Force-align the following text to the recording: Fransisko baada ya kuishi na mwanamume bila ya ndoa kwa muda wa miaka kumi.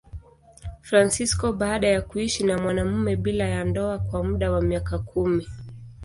Fransisko 0.81 1.53
baada 1.53 1.87
ya 1.87 2.01
kuishi 2.01 2.43
na 2.43 2.57
mwanamume 2.57 3.15
bila 3.15 3.45
ya 3.45 3.63
ndoa 3.63 3.99
kwa 3.99 4.23
muda 4.23 4.51
wa 4.51 4.61
miaka 4.61 4.99
kumi. 4.99 5.47